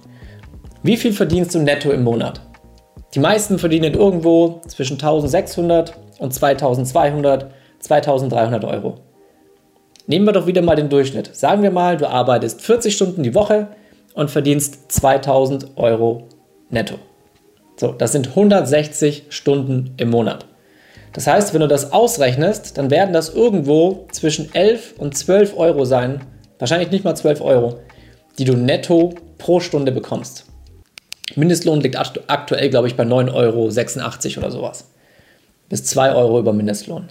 Wie 0.84 0.96
viel 0.96 1.12
verdienst 1.12 1.56
du 1.56 1.60
netto 1.60 1.92
im 1.92 2.04
Monat? 2.04 2.42
Die 3.16 3.20
meisten 3.20 3.58
verdienen 3.58 3.96
irgendwo 3.96 4.62
zwischen 4.68 4.94
1600 4.94 5.98
und 6.20 6.34
2200, 6.34 7.52
2300 7.80 8.64
Euro. 8.64 9.00
Nehmen 10.06 10.28
wir 10.28 10.34
doch 10.34 10.46
wieder 10.46 10.62
mal 10.62 10.76
den 10.76 10.90
Durchschnitt. 10.90 11.36
Sagen 11.36 11.64
wir 11.64 11.72
mal, 11.72 11.98
du 11.98 12.08
arbeitest 12.08 12.62
40 12.62 12.94
Stunden 12.94 13.24
die 13.24 13.34
Woche 13.34 13.70
und 14.14 14.30
verdienst 14.30 14.92
2000 14.92 15.78
Euro 15.78 16.28
netto. 16.70 16.96
So, 17.76 17.92
das 17.92 18.12
sind 18.12 18.28
160 18.30 19.26
Stunden 19.30 19.96
im 19.98 20.12
Monat. 20.12 20.46
Das 21.16 21.28
heißt, 21.28 21.54
wenn 21.54 21.62
du 21.62 21.68
das 21.70 21.94
ausrechnest, 21.94 22.78
dann 22.78 22.92
werden 22.92 23.14
das 23.14 23.34
irgendwo 23.34 24.06
zwischen 24.12 24.54
11 24.54 24.96
und 24.98 25.18
12 25.18 25.58
Euro 25.58 25.86
sein, 25.86 26.20
wahrscheinlich 26.60 26.92
nicht 26.92 27.06
mal 27.06 27.16
12 27.16 27.40
Euro, 27.40 27.80
die 28.38 28.44
du 28.44 28.58
netto 28.58 29.16
pro 29.38 29.62
Stunde 29.62 29.94
bekommst. 29.94 30.44
Mindestlohn 31.38 31.80
liegt 31.80 31.98
aktuell, 31.98 32.70
glaube 32.70 32.88
ich, 32.88 32.98
bei 32.98 33.06
9,86 33.06 33.34
Euro 33.34 34.40
oder 34.40 34.52
sowas. 34.52 34.90
Bis 35.70 35.86
2 35.86 36.14
Euro 36.16 36.38
über 36.38 36.52
Mindestlohn. 36.52 37.08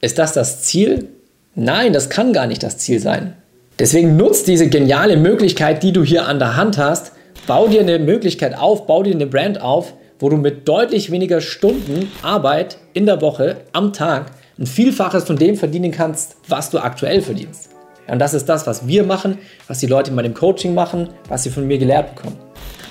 Ist 0.00 0.18
das 0.18 0.32
das 0.32 0.62
Ziel? 0.62 1.08
Nein, 1.54 1.92
das 1.92 2.08
kann 2.08 2.32
gar 2.32 2.46
nicht 2.46 2.62
das 2.62 2.78
Ziel 2.78 3.00
sein. 3.00 3.34
Deswegen 3.78 4.16
nutzt 4.16 4.48
diese 4.48 4.70
geniale 4.70 5.18
Möglichkeit, 5.18 5.82
die 5.82 5.92
du 5.92 6.02
hier 6.02 6.26
an 6.26 6.38
der 6.38 6.56
Hand 6.56 6.78
hast. 6.78 7.12
Bau 7.46 7.68
dir 7.68 7.80
eine 7.80 7.98
Möglichkeit 7.98 8.56
auf, 8.56 8.86
bau 8.86 9.02
dir 9.02 9.14
eine 9.14 9.26
Brand 9.26 9.60
auf, 9.60 9.92
wo 10.24 10.30
du 10.30 10.38
mit 10.38 10.66
deutlich 10.66 11.10
weniger 11.10 11.42
Stunden 11.42 12.10
Arbeit 12.22 12.78
in 12.94 13.04
der 13.04 13.20
Woche 13.20 13.58
am 13.74 13.92
Tag 13.92 14.30
ein 14.58 14.64
Vielfaches 14.64 15.24
von 15.24 15.36
dem 15.36 15.54
verdienen 15.54 15.90
kannst, 15.90 16.36
was 16.48 16.70
du 16.70 16.78
aktuell 16.78 17.20
verdienst. 17.20 17.68
Und 18.06 18.20
das 18.20 18.32
ist 18.32 18.48
das, 18.48 18.66
was 18.66 18.88
wir 18.88 19.04
machen, 19.04 19.36
was 19.68 19.80
die 19.80 19.86
Leute 19.86 20.08
in 20.08 20.16
meinem 20.16 20.32
Coaching 20.32 20.72
machen, 20.72 21.10
was 21.28 21.42
sie 21.42 21.50
von 21.50 21.66
mir 21.66 21.76
gelehrt 21.76 22.14
bekommen. 22.14 22.38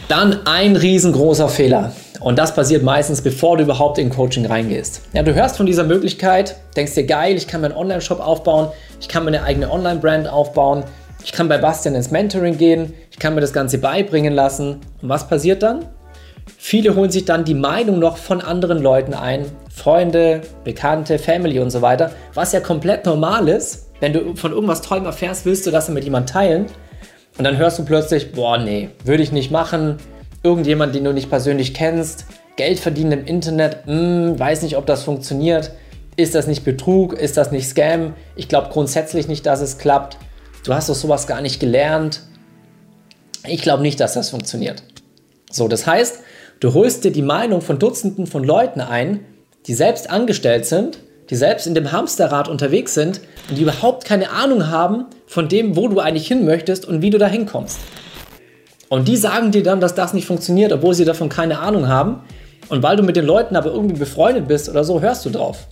Dann 0.07 0.45
ein 0.45 0.75
riesengroßer 0.75 1.49
Fehler. 1.49 1.91
Und 2.19 2.37
das 2.37 2.53
passiert 2.53 2.83
meistens, 2.83 3.19
bevor 3.19 3.57
du 3.57 3.63
überhaupt 3.63 3.97
in 3.97 4.11
Coaching 4.11 4.45
reingehst. 4.45 5.01
Ja, 5.13 5.23
du 5.23 5.33
hörst 5.33 5.57
von 5.57 5.65
dieser 5.65 5.85
Möglichkeit, 5.85 6.57
denkst 6.77 6.93
dir, 6.93 7.07
geil, 7.07 7.35
ich 7.35 7.47
kann 7.47 7.61
meinen 7.61 7.75
Online-Shop 7.75 8.19
aufbauen, 8.19 8.67
ich 9.01 9.07
kann 9.07 9.25
meine 9.25 9.41
eigene 9.41 9.71
Online-Brand 9.71 10.27
aufbauen, 10.27 10.83
ich 11.25 11.31
kann 11.31 11.49
bei 11.49 11.57
Bastian 11.57 11.95
ins 11.95 12.11
Mentoring 12.11 12.59
gehen, 12.59 12.93
ich 13.09 13.17
kann 13.17 13.33
mir 13.33 13.41
das 13.41 13.53
Ganze 13.53 13.79
beibringen 13.79 14.33
lassen. 14.33 14.81
Und 15.01 15.09
was 15.09 15.27
passiert 15.27 15.63
dann? 15.63 15.87
Viele 16.65 16.95
holen 16.95 17.11
sich 17.11 17.25
dann 17.25 17.43
die 17.43 17.55
Meinung 17.55 17.99
noch 17.99 18.15
von 18.15 18.39
anderen 18.39 18.81
Leuten 18.81 19.13
ein, 19.13 19.47
Freunde, 19.69 20.43
Bekannte, 20.63 21.19
Family 21.19 21.59
und 21.59 21.71
so 21.71 21.81
weiter, 21.81 22.11
was 22.35 22.53
ja 22.53 22.61
komplett 22.61 23.05
normal 23.05 23.49
ist, 23.49 23.89
wenn 23.99 24.13
du 24.13 24.33
von 24.37 24.53
irgendwas 24.53 24.81
Tollem 24.81 25.03
erfährst, 25.03 25.45
willst 25.45 25.67
du 25.67 25.71
das 25.71 25.89
mit 25.89 26.05
jemandem 26.05 26.33
teilen. 26.33 26.65
Und 27.37 27.43
dann 27.43 27.57
hörst 27.57 27.79
du 27.79 27.83
plötzlich, 27.83 28.31
boah, 28.31 28.57
nee, 28.57 28.91
würde 29.03 29.23
ich 29.23 29.33
nicht 29.33 29.51
machen. 29.51 29.97
Irgendjemand, 30.41 30.95
den 30.95 31.03
du 31.03 31.11
nicht 31.11 31.29
persönlich 31.29 31.73
kennst, 31.73 32.27
Geld 32.55 32.79
verdienen 32.79 33.11
im 33.11 33.25
Internet, 33.25 33.85
mh, 33.85 33.93
hm, 33.93 34.39
weiß 34.39 34.61
nicht, 34.61 34.77
ob 34.77 34.85
das 34.85 35.03
funktioniert. 35.03 35.71
Ist 36.15 36.33
das 36.33 36.47
nicht 36.47 36.63
Betrug? 36.63 37.11
Ist 37.11 37.35
das 37.35 37.51
nicht 37.51 37.67
Scam? 37.67 38.13
Ich 38.37 38.47
glaube 38.47 38.69
grundsätzlich 38.71 39.27
nicht, 39.27 39.45
dass 39.45 39.59
es 39.59 39.79
klappt. 39.79 40.17
Du 40.63 40.73
hast 40.73 40.87
doch 40.87 40.95
sowas 40.95 41.27
gar 41.27 41.41
nicht 41.41 41.59
gelernt. 41.59 42.21
Ich 43.45 43.61
glaube 43.61 43.83
nicht, 43.83 43.99
dass 43.99 44.13
das 44.13 44.29
funktioniert. 44.29 44.81
So, 45.51 45.67
das 45.67 45.85
heißt, 45.85 46.21
du 46.63 46.73
holst 46.73 47.03
dir 47.03 47.11
die 47.11 47.21
Meinung 47.21 47.61
von 47.61 47.79
Dutzenden 47.79 48.27
von 48.27 48.43
Leuten 48.43 48.81
ein, 48.81 49.21
die 49.67 49.73
selbst 49.73 50.09
angestellt 50.09 50.65
sind 50.65 50.99
die 51.29 51.35
selbst 51.35 51.67
in 51.67 51.73
dem 51.73 51.91
Hamsterrad 51.91 52.47
unterwegs 52.47 52.93
sind 52.93 53.21
und 53.49 53.57
die 53.57 53.63
überhaupt 53.63 54.05
keine 54.05 54.31
Ahnung 54.31 54.69
haben 54.69 55.05
von 55.25 55.47
dem, 55.47 55.75
wo 55.75 55.87
du 55.87 55.99
eigentlich 55.99 56.27
hin 56.27 56.45
möchtest 56.45 56.85
und 56.85 57.01
wie 57.01 57.09
du 57.09 57.17
da 57.17 57.27
hinkommst. 57.27 57.79
Und 58.89 59.07
die 59.07 59.17
sagen 59.17 59.51
dir 59.51 59.63
dann, 59.63 59.79
dass 59.79 59.95
das 59.95 60.13
nicht 60.13 60.27
funktioniert, 60.27 60.71
obwohl 60.71 60.93
sie 60.93 61.05
davon 61.05 61.29
keine 61.29 61.59
Ahnung 61.59 61.87
haben. 61.87 62.21
Und 62.69 62.83
weil 62.83 62.95
du 62.95 63.03
mit 63.03 63.15
den 63.15 63.25
Leuten 63.25 63.55
aber 63.55 63.71
irgendwie 63.71 63.97
befreundet 63.97 64.47
bist 64.47 64.69
oder 64.69 64.83
so, 64.83 65.01
hörst 65.01 65.25
du 65.25 65.29
drauf. 65.29 65.67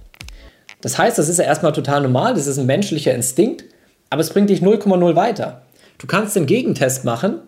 Das 0.82 0.98
heißt, 0.98 1.20
das 1.20 1.30
ist 1.30 1.38
ja 1.38 1.46
erstmal 1.46 1.74
total 1.74 2.02
normal, 2.02 2.34
das 2.34 2.48
ist 2.48 2.58
ein 2.58 2.66
menschlicher 2.66 3.14
Instinkt, 3.14 3.66
aber 4.10 4.22
es 4.22 4.32
bringt 4.32 4.50
dich 4.50 4.62
0,0 4.62 5.16
weiter. 5.16 5.62
Du 6.00 6.08
kannst 6.08 6.36
den 6.36 6.48
Gegentest 6.48 7.06
machen 7.06 7.42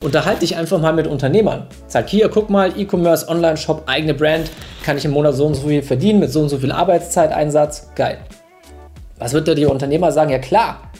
Unterhalte 0.00 0.40
dich 0.40 0.56
einfach 0.56 0.80
mal 0.80 0.92
mit 0.92 1.08
Unternehmern. 1.08 1.66
Sag 1.88 2.08
hier, 2.08 2.28
guck 2.28 2.50
mal, 2.50 2.72
E-Commerce, 2.78 3.28
Online-Shop, 3.28 3.82
eigene 3.86 4.14
Brand, 4.14 4.48
kann 4.84 4.96
ich 4.96 5.04
im 5.04 5.10
Monat 5.10 5.34
so 5.34 5.44
und 5.44 5.54
so 5.54 5.66
viel 5.66 5.82
verdienen 5.82 6.20
mit 6.20 6.30
so 6.30 6.40
und 6.40 6.48
so 6.48 6.58
viel 6.58 6.70
Arbeitszeiteinsatz. 6.70 7.90
Geil. 7.96 8.18
Was 9.18 9.32
wird 9.32 9.48
der 9.48 9.70
Unternehmer 9.70 10.12
sagen? 10.12 10.30
Ja 10.30 10.38
klar, 10.38 10.92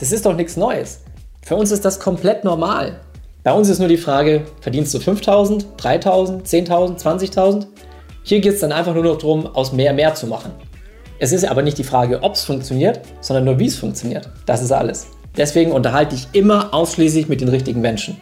das 0.00 0.10
ist 0.10 0.24
doch 0.24 0.34
nichts 0.34 0.56
Neues. 0.56 1.00
Für 1.42 1.56
uns 1.56 1.70
ist 1.70 1.84
das 1.84 2.00
komplett 2.00 2.44
normal. 2.44 2.98
Bei 3.44 3.52
uns 3.52 3.68
ist 3.68 3.78
nur 3.78 3.88
die 3.88 3.98
Frage, 3.98 4.46
verdienst 4.62 4.94
du 4.94 4.98
5.000, 4.98 5.76
3.000, 5.78 6.44
10.000, 6.44 6.98
20.000? 6.98 7.66
Hier 8.22 8.40
geht 8.40 8.54
es 8.54 8.60
dann 8.60 8.72
einfach 8.72 8.94
nur 8.94 9.04
noch 9.04 9.18
darum, 9.18 9.46
aus 9.46 9.72
mehr 9.72 9.92
mehr 9.92 10.14
zu 10.14 10.26
machen. 10.26 10.52
Es 11.18 11.32
ist 11.32 11.44
aber 11.44 11.60
nicht 11.60 11.76
die 11.76 11.84
Frage, 11.84 12.22
ob 12.22 12.34
es 12.34 12.44
funktioniert, 12.44 13.00
sondern 13.20 13.44
nur 13.44 13.58
wie 13.58 13.66
es 13.66 13.76
funktioniert. 13.76 14.30
Das 14.46 14.62
ist 14.62 14.72
alles. 14.72 15.08
Deswegen 15.36 15.72
unterhalte 15.72 16.14
ich 16.14 16.28
immer 16.32 16.72
ausschließlich 16.72 17.28
mit 17.28 17.42
den 17.42 17.48
richtigen 17.48 17.82
Menschen. 17.82 18.16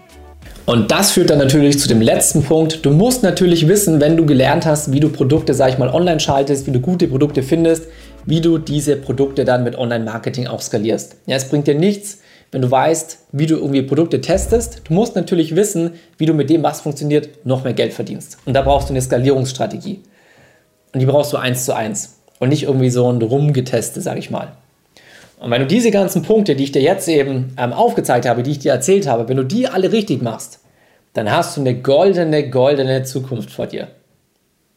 Und 0.66 0.90
das 0.90 1.10
führt 1.10 1.28
dann 1.28 1.38
natürlich 1.38 1.78
zu 1.78 1.88
dem 1.88 2.00
letzten 2.00 2.42
Punkt. 2.42 2.86
Du 2.86 2.90
musst 2.90 3.22
natürlich 3.22 3.68
wissen, 3.68 4.00
wenn 4.00 4.16
du 4.16 4.24
gelernt 4.24 4.64
hast, 4.64 4.92
wie 4.92 5.00
du 5.00 5.10
Produkte, 5.10 5.52
sag 5.52 5.68
ich 5.68 5.78
mal, 5.78 5.90
online 5.90 6.20
schaltest, 6.20 6.66
wie 6.66 6.70
du 6.70 6.80
gute 6.80 7.06
Produkte 7.06 7.42
findest, 7.42 7.86
wie 8.24 8.40
du 8.40 8.56
diese 8.56 8.96
Produkte 8.96 9.44
dann 9.44 9.62
mit 9.62 9.76
Online-Marketing 9.76 10.46
auch 10.46 10.62
skalierst. 10.62 11.16
Ja, 11.26 11.36
es 11.36 11.50
bringt 11.50 11.66
dir 11.66 11.74
nichts, 11.74 12.20
wenn 12.50 12.62
du 12.62 12.70
weißt, 12.70 13.18
wie 13.32 13.44
du 13.46 13.56
irgendwie 13.56 13.82
Produkte 13.82 14.22
testest. 14.22 14.80
Du 14.84 14.94
musst 14.94 15.16
natürlich 15.16 15.54
wissen, 15.54 15.92
wie 16.16 16.24
du 16.24 16.32
mit 16.32 16.48
dem, 16.48 16.62
was 16.62 16.80
funktioniert, 16.80 17.44
noch 17.44 17.62
mehr 17.62 17.74
Geld 17.74 17.92
verdienst. 17.92 18.38
Und 18.46 18.54
da 18.54 18.62
brauchst 18.62 18.88
du 18.88 18.94
eine 18.94 19.02
Skalierungsstrategie. 19.02 20.00
Und 20.94 21.00
die 21.00 21.06
brauchst 21.06 21.34
du 21.34 21.36
eins 21.36 21.66
zu 21.66 21.76
eins. 21.76 22.20
Und 22.38 22.48
nicht 22.48 22.62
irgendwie 22.62 22.90
so 22.90 23.10
ein 23.12 23.20
Rumgeteste, 23.20 24.00
sag 24.00 24.16
ich 24.16 24.30
mal. 24.30 24.52
Und 25.44 25.50
wenn 25.50 25.60
du 25.60 25.66
diese 25.66 25.90
ganzen 25.90 26.22
Punkte, 26.22 26.56
die 26.56 26.64
ich 26.64 26.72
dir 26.72 26.80
jetzt 26.80 27.06
eben 27.06 27.54
ähm, 27.58 27.74
aufgezeigt 27.74 28.26
habe, 28.26 28.42
die 28.42 28.52
ich 28.52 28.60
dir 28.60 28.72
erzählt 28.72 29.06
habe, 29.06 29.28
wenn 29.28 29.36
du 29.36 29.42
die 29.42 29.68
alle 29.68 29.92
richtig 29.92 30.22
machst, 30.22 30.60
dann 31.12 31.30
hast 31.30 31.54
du 31.54 31.60
eine 31.60 31.74
goldene, 31.74 32.48
goldene 32.48 33.02
Zukunft 33.02 33.50
vor 33.50 33.66
dir. 33.66 33.88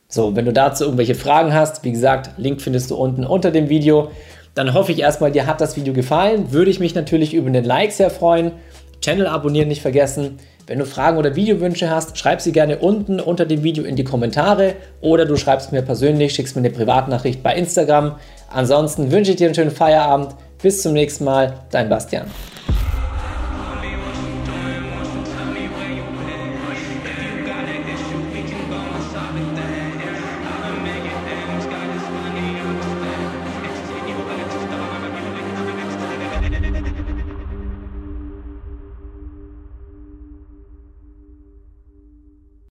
So, 0.10 0.36
wenn 0.36 0.44
du 0.44 0.52
dazu 0.52 0.84
irgendwelche 0.84 1.16
Fragen 1.16 1.54
hast, 1.54 1.86
wie 1.86 1.94
gesagt, 1.94 2.32
Link 2.36 2.62
findest 2.62 2.92
du 2.92 2.98
unten 2.98 3.26
unter 3.26 3.52
dem 3.52 3.70
Video. 3.70 4.12
Dann 4.56 4.74
hoffe 4.74 4.92
ich 4.92 5.00
erstmal, 5.00 5.32
dir 5.32 5.48
hat 5.48 5.62
das 5.62 5.78
Video 5.78 5.94
gefallen. 5.94 6.52
Würde 6.52 6.70
ich 6.70 6.82
mich 6.82 6.94
natürlich 6.94 7.34
über 7.34 7.50
den 7.50 7.64
Like 7.64 7.94
sehr 7.94 8.10
freuen. 8.10 8.52
Channel 9.00 9.28
abonnieren 9.28 9.70
nicht 9.70 9.82
vergessen. 9.82 10.38
Wenn 10.66 10.80
du 10.80 10.86
Fragen 10.86 11.18
oder 11.18 11.38
Videowünsche 11.38 11.90
hast, 11.90 12.18
schreib 12.18 12.42
sie 12.42 12.52
gerne 12.52 12.80
unten 12.80 13.22
unter 13.22 13.46
dem 13.46 13.64
Video 13.64 13.86
in 13.86 13.96
die 13.96 14.04
Kommentare 14.04 14.74
oder 15.00 15.26
du 15.26 15.38
schreibst 15.38 15.72
mir 15.72 15.82
persönlich, 15.82 16.34
schickst 16.34 16.58
mir 16.58 16.62
eine 16.62 16.72
Privatnachricht 16.72 17.42
bei 17.42 17.56
Instagram. 17.56 18.18
Ansonsten 18.50 19.14
wünsche 19.14 19.32
ich 19.32 19.38
dir 19.38 19.48
einen 19.48 19.56
schönen 19.56 19.72
Feierabend. 19.72 20.36
Bis 20.62 20.82
zum 20.82 20.94
nächsten 20.94 21.24
Mal, 21.24 21.60
dein 21.72 21.88
Bastian. 21.90 22.26